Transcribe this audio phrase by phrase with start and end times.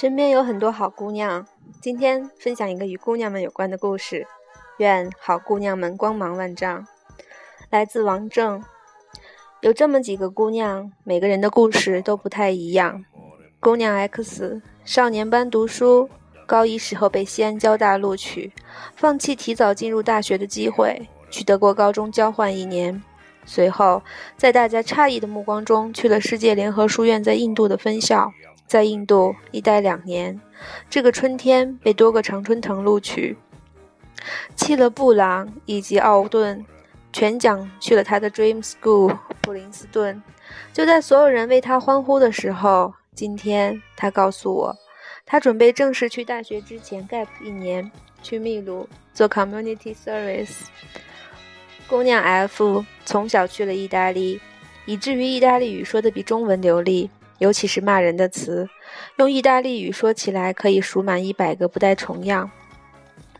[0.00, 1.46] 身边有很多好姑娘，
[1.78, 4.26] 今天分享一个与姑娘们有关的故事。
[4.78, 6.86] 愿好姑娘们光芒万丈。
[7.68, 8.64] 来自王正，
[9.60, 13.04] 有这么几个姑娘，每个人的故事都不太一样。
[13.60, 16.08] 姑娘 X，少年班读书，
[16.46, 18.50] 高一时候被西安交大录取，
[18.96, 23.02] 放弃提早进入大学的机会，去德国高中交换一年。
[23.44, 24.02] 随后，
[24.38, 28.32] 在大家诧异的目光中，去了世界联合书院在印度的分校。
[28.70, 30.40] 在印度一待两年，
[30.88, 33.36] 这个春天被多个常春藤录取，
[34.54, 36.64] 弃了布朗以及奥顿，
[37.12, 40.22] 全奖去了他的 Dream School 普林斯顿。
[40.72, 44.76] 就在所有人为他欢呼的时候，今天他告诉我，
[45.26, 47.90] 他准备正式去大学之前 gap 一年，
[48.22, 50.60] 去秘鲁做 community service。
[51.88, 54.40] 姑娘 F 从小去了意大利，
[54.86, 57.10] 以至于意大利语说的比中文流利。
[57.40, 58.68] 尤其是骂人的词，
[59.16, 62.50] 用意大利语说起来可以数满一百个，不带重样。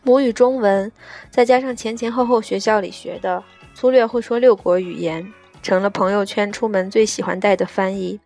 [0.01, 0.91] 母语中文，
[1.29, 3.43] 再加上前前后后学校里学的，
[3.75, 8.19] 粗略会说六国语言，成了朋友圈出门最喜欢带的翻译。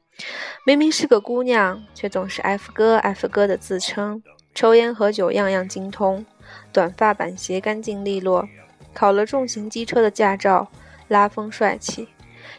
[0.65, 4.23] 明明是个姑娘，却总是 F 哥 F 哥的自称。
[4.53, 6.25] 抽烟喝酒样样精通，
[6.71, 8.47] 短发板鞋干净利落，
[8.93, 10.71] 考了重型机车的驾照，
[11.09, 12.07] 拉风帅气，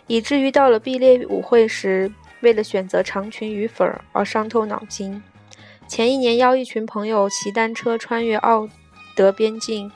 [0.07, 2.13] 以至于到了毕业舞会时。
[2.41, 5.23] 为了选择长裙与粉而伤透脑筋。
[5.89, 8.69] 前一年邀一群朋友骑单车穿越奥
[9.15, 9.91] 德边境，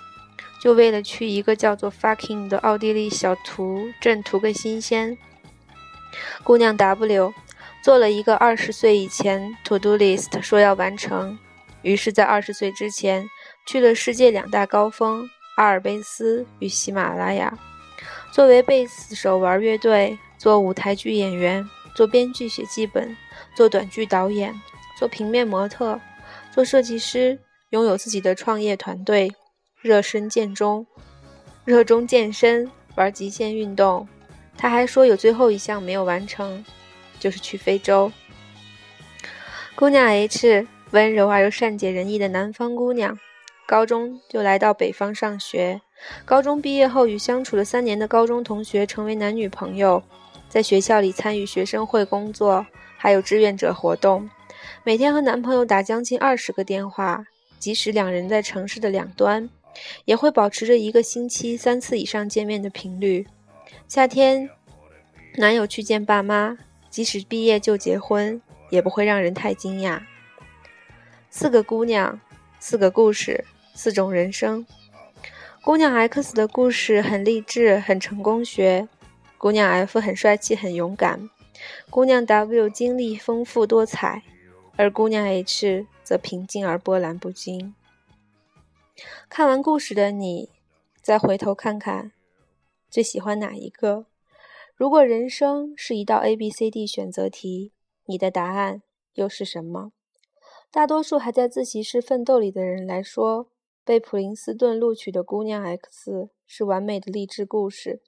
[0.62, 5.18] 就为了去一个叫做 Fucking 的奥地利小图镇图个新鲜。
[6.44, 7.32] 姑娘 W
[7.82, 11.38] 做了一个二十岁以前 To Do List，说要完成。
[11.82, 13.28] 于是，在二十岁之前，
[13.66, 17.58] 去了世界两大高峰阿尔卑斯与喜马拉雅。
[18.30, 21.68] 作为贝斯手玩乐队，做舞台剧演员。
[22.00, 23.14] 做编剧、写剧本，
[23.54, 24.58] 做短剧导演，
[24.98, 26.00] 做平面模特，
[26.50, 27.38] 做设计师，
[27.72, 29.30] 拥有自己的创业团队，
[29.82, 30.86] 热身健中，
[31.66, 34.08] 热衷健身，玩极限运动。
[34.56, 36.64] 他还说有最后一项没有完成，
[37.18, 38.10] 就是去非洲。
[39.74, 43.18] 姑娘 H，温柔而又善解人意的南方姑娘，
[43.66, 45.82] 高中就来到北方上学。
[46.24, 50.02] 高中毕业后，与相处了三年的高中同学成为男女朋友。
[50.50, 52.66] 在学校里参与学生会工作，
[52.98, 54.28] 还有志愿者活动，
[54.82, 57.24] 每天和男朋友打将近二十个电话，
[57.60, 59.48] 即使两人在城市的两端，
[60.04, 63.28] 也会保持着一个星期三次以上见面的频率。
[63.86, 64.50] 夏天，
[65.36, 66.58] 男友去见爸妈，
[66.90, 70.00] 即使毕业就结婚，也不会让人太惊讶。
[71.30, 72.20] 四个姑娘，
[72.58, 74.66] 四个故事，四种人生。
[75.62, 78.88] 姑娘 X 的故事很励志，很成功学。
[79.40, 81.30] 姑娘 F 很帅气，很勇敢；
[81.88, 84.22] 姑娘 W 经历丰富多彩，
[84.76, 87.74] 而姑娘 H 则平静而波澜不惊。
[89.30, 90.50] 看完故事的你，
[91.00, 92.12] 再回头看看，
[92.90, 94.04] 最喜欢哪一个？
[94.76, 97.72] 如果人生是一道 A B C D 选择题，
[98.04, 98.82] 你的答案
[99.14, 99.92] 又是什么？
[100.70, 103.48] 大多数还在自习室奋斗里的人来说，
[103.86, 108.02] 被普林斯顿录取的姑娘 X 是完美的励志故事。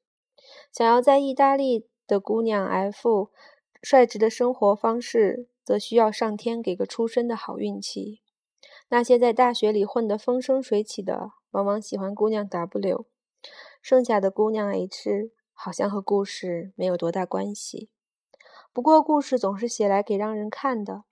[0.72, 3.30] 想要在意大利的姑娘 F
[3.80, 8.20] 率直的生活方式，则需要上天给个出生的好运气。
[8.88, 13.06] 那些在大学里混得风生水起的，往往喜欢姑娘 W，
[13.80, 17.90] 剩下的姑娘 H 好像和故事没有多大关系。
[18.72, 21.04] 不过故事总是写来给让人看的，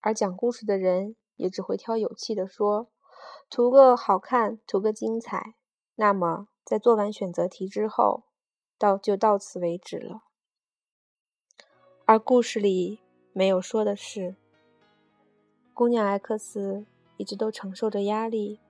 [0.00, 2.88] 而讲故事的人也只会挑有气的说，
[3.48, 5.54] 图个好看，图个精彩。
[5.96, 8.24] 那么在做完选择题之后。
[8.78, 10.22] 到就到此为止了。
[12.04, 13.00] 而故事里
[13.32, 14.36] 没有说的是，
[15.74, 18.60] 姑娘 X 一直都承受着压力，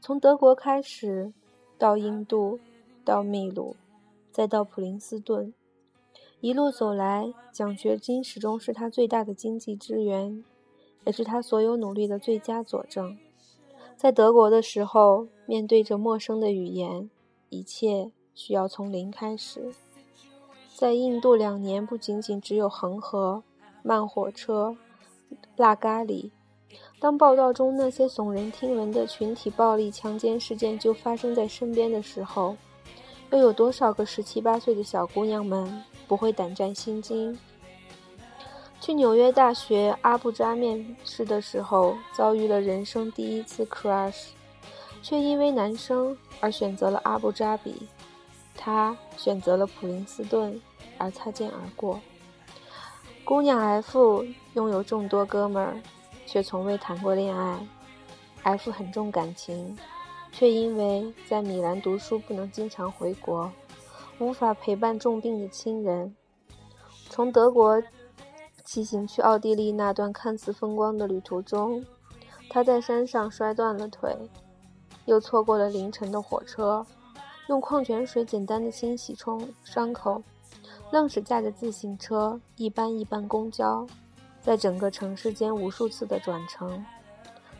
[0.00, 1.32] 从德国开始，
[1.78, 2.58] 到印度，
[3.04, 3.76] 到秘鲁，
[4.30, 5.54] 再到普林斯顿，
[6.40, 10.44] 一路走来，奖学金始终是他最大的经济支援，
[11.06, 13.16] 也是他所有努力的最佳佐证。
[13.96, 17.08] 在德国的时候，面对着陌生的语言，
[17.48, 18.10] 一切。
[18.34, 19.72] 需要从零开始。
[20.74, 23.42] 在印度两年，不仅仅只有恒河、
[23.82, 24.76] 慢火车、
[25.56, 26.30] 辣咖喱。
[26.98, 32.56] 当报道中那些耸人听闻的群体暴力强奸事件就发生在身边的时候，
[33.30, 37.38] 又有多少个十七八岁的小姑娘们不会胆战心惊？
[38.80, 44.28] 去纽约大学阿布扎面试的时候，遭遇了人生第一次 crush，
[45.02, 47.86] 却因为男生而选择了阿布扎比。
[48.56, 50.60] 他选择了普林斯顿，
[50.98, 52.00] 而擦肩而过。
[53.24, 54.24] 姑娘 F
[54.54, 55.80] 拥有众多哥们儿，
[56.26, 57.66] 却从未谈过恋爱。
[58.42, 59.76] F 很重感情，
[60.30, 63.50] 却因为在米兰读书不能经常回国，
[64.18, 66.14] 无法陪伴重病的亲人。
[67.08, 67.82] 从德国
[68.62, 71.84] 骑行去奥地利那段看似风光的旅途中，
[72.50, 74.14] 他在山上摔断了腿，
[75.06, 76.84] 又错过了凌晨的火车，
[77.46, 80.22] 用矿泉水简单的清洗冲伤口，
[80.90, 83.86] 愣是驾着自行车一班一班公交，
[84.40, 86.84] 在整个城市间无数次的转乘。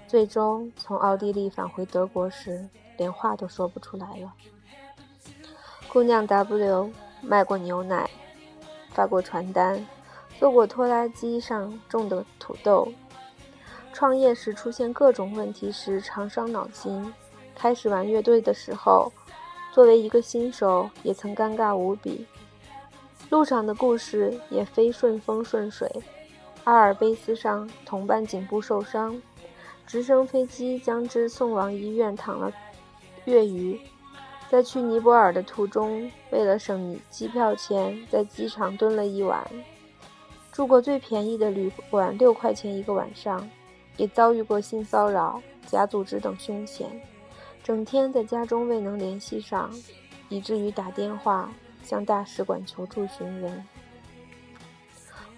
[0.06, 2.66] 最终从奥地利返回德国时，
[2.96, 4.32] 连话都说不出来了。
[5.92, 6.90] 姑娘 W
[7.20, 8.08] 卖过牛奶，
[8.90, 9.86] 发过传单，
[10.38, 12.88] 做过拖拉机上种的土豆。
[13.92, 17.12] 创业时出现各种问题时，常伤脑筋。
[17.54, 19.12] 开始玩乐队的时候，
[19.74, 22.24] 作为一个新手，也曾尴尬无比。
[23.28, 25.90] 路上的故事也非顺风顺水。
[26.62, 29.20] 阿尔卑斯上，同伴颈部受伤。
[29.84, 32.52] 直升飞机将之送往医院，躺了
[33.24, 33.76] 月余。
[34.48, 39.44] 在去尼泊尔的途中，为了省机票钱，在机场蹲了一晚，
[40.52, 43.50] 住过最便宜的旅馆，六块钱一个晚上。
[43.96, 46.88] 也遭遇过性骚扰、假组织等凶险，
[47.64, 49.72] 整天在家中未能联系上，
[50.28, 51.50] 以至于打电话
[51.82, 53.64] 向大使馆求助寻人。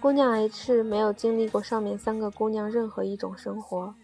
[0.01, 3.95] 姑娘 H 没有经历过上面三个姑娘任何一种生活。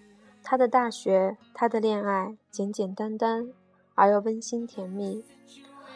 [0.41, 3.49] 她的大学，她的恋爱，简简单单
[3.93, 5.25] 而又温馨甜蜜。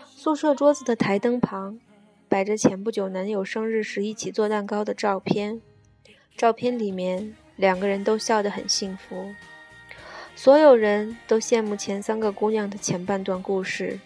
[0.06, 1.80] 宿舍桌子的台灯旁，
[2.28, 5.62] 摆着前不久男友生日时一起做蛋糕的照片。
[6.36, 9.34] 照片里面，两个人都笑得很幸福。
[10.38, 14.00] 所有人都羡慕前三个姑娘的前半段故事，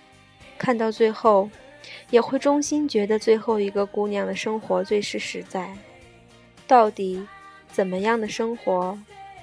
[0.58, 1.50] 看到最后，
[2.10, 5.76] 也会衷心觉得最后一个姑娘的生活最是实在。
[6.66, 7.28] 到底，
[7.68, 8.98] 怎么样的生活？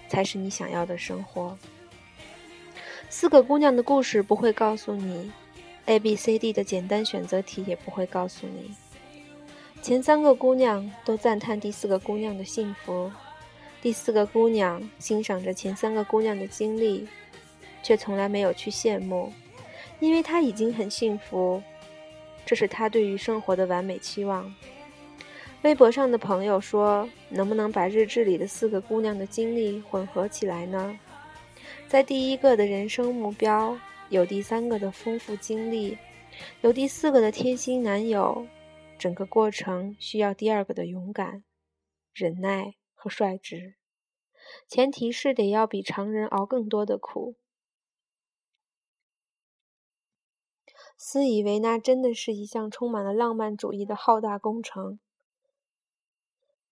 [0.08, 1.58] 才是你想要的生活。
[3.10, 5.30] 四个姑娘的故事不会告诉你
[5.84, 8.74] ，A、B、C、D 的简单选择题也不会告诉你。
[9.82, 13.12] 前三个姑娘都赞叹第四个姑娘的幸福，
[13.80, 17.06] 第四个姑娘欣赏着前三个姑娘的经历，
[17.82, 19.32] 却从来没有去羡慕，
[20.00, 21.62] 因为她已经很幸福。
[22.44, 24.52] 这是她对于生活的完美期望。
[25.62, 30.98] 微博上的朋友说：“能不能把日志里的四个姑娘的经历混合起来呢？
[31.88, 33.76] 在第一个的人生目标，
[34.08, 35.98] 有第三个的丰富经历，
[36.62, 38.46] 有第四个的贴心男友，
[38.98, 41.42] 整个过程需要第二个的勇敢、
[42.14, 43.76] 忍耐和率直，
[44.66, 47.36] 前提是得要比常人熬更多的苦。”
[51.00, 54.98] 私以为那真的是一项充满了浪漫主义的浩大工程。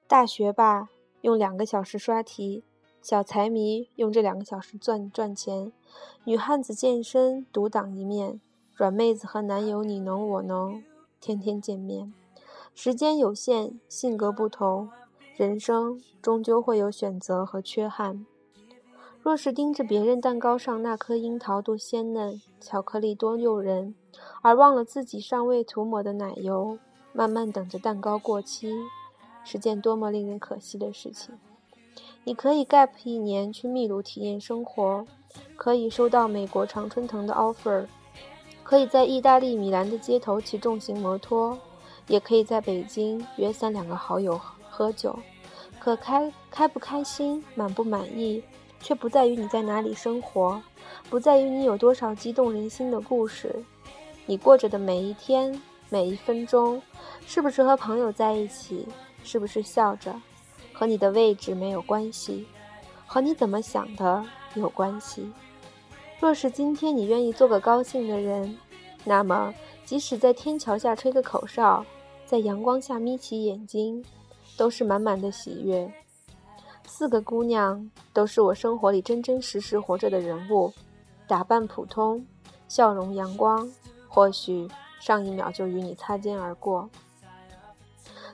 [0.08, 0.88] 大学霸
[1.20, 2.64] 用两个小时刷题，
[3.00, 5.72] 小财迷用这两个小时赚赚钱，
[6.24, 8.40] 女汉子健身独当一面，
[8.74, 10.82] 软妹子和男友你侬我侬，
[11.20, 12.12] 天天见面。
[12.74, 14.90] 时间有限，性格不同，
[15.36, 18.24] 人生终究会有选择和缺憾。
[19.20, 23.94] 若是盯着别人蛋糕上那颗樱桃多鲜嫩，巧克力多诱人，
[24.40, 26.78] 而忘了自己尚未涂抹的奶油，
[27.12, 28.72] 慢慢等着蛋糕过期。
[29.44, 31.34] 是件多么令人可惜的事情！
[32.24, 35.06] 你可以 gap 一年去秘鲁体验生活，
[35.54, 37.86] 可以收到美国常春藤的 offer，
[38.62, 41.58] 可以在意大利米兰的街头骑重型摩托，
[42.08, 44.40] 也可以在北京约三两个好友
[44.76, 45.18] 喝酒。
[45.78, 48.42] 可开开不开心，满不满意，
[48.80, 50.60] 却不在于你在哪里生活，
[51.08, 53.64] 不在于你有多少激动人心的故事，
[54.26, 56.82] 你过着的每一天每一分钟，
[57.26, 58.86] 是不是和朋友在一起？
[59.22, 60.14] 是不是笑着，
[60.72, 62.46] 和你的位置没有关系，
[63.06, 65.32] 和你怎么想的有关系。
[66.20, 68.58] 若是今天你愿意做个高兴的人，
[69.04, 69.54] 那么
[69.84, 71.84] 即使在天桥下吹个口哨，
[72.24, 74.04] 在阳光下眯起眼睛，
[74.56, 75.92] 都是满满的喜悦。
[76.86, 80.72] 四个姑娘都是我生活里真真实实活着的人物，
[81.26, 82.24] 打扮普通，
[82.68, 83.70] 笑容阳光，
[84.08, 84.68] 或许
[85.00, 86.88] 上一秒就与你擦肩而过。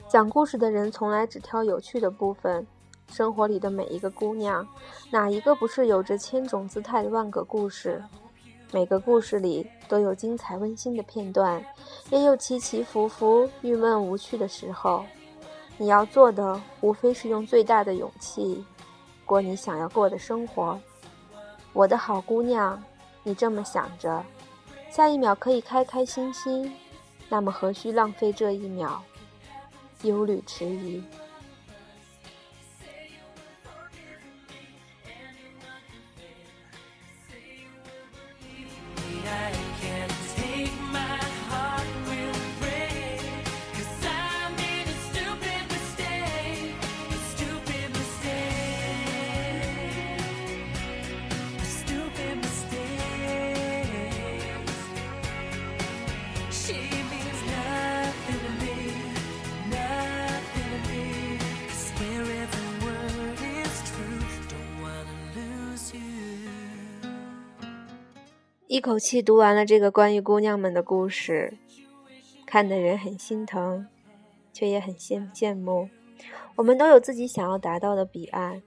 [0.08, 2.66] 讲故事的人从来只挑有趣的部分。
[3.10, 4.66] 生活里的每一个姑娘，
[5.10, 8.02] 哪一个不是有着千种姿态的万个故事？
[8.72, 11.62] 每个故事里都有精彩温馨的片段，
[12.10, 15.04] 也有起起伏伏、郁闷无趣的时候。
[15.78, 18.64] 你要做的，无非是用最大的勇气，
[19.24, 20.78] 过你想要过的生活。
[21.72, 22.80] 我的好姑娘，
[23.22, 24.24] 你这么想着，
[24.90, 26.72] 下一秒可以开开心心，
[27.28, 29.00] 那么何须浪费这一秒？
[30.02, 31.02] 忧虑迟疑。
[68.72, 71.52] 一口气读完了这个关于姑娘们的故事，
[72.46, 73.86] 看的人很心疼，
[74.50, 75.90] 却也很羡羡慕。
[76.56, 78.62] 我们都有自己想要达到的彼岸，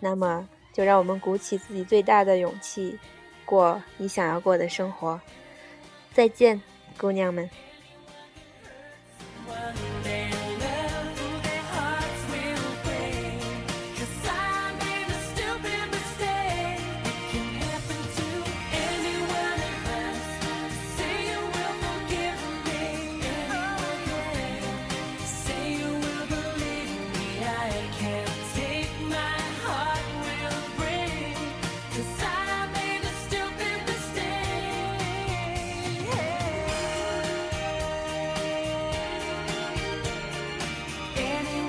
[0.00, 2.98] 那么就让我们鼓起自己最大的勇气，
[3.44, 5.20] 过你想要过的生活。
[6.14, 6.62] 再见，
[6.96, 7.50] 姑娘们。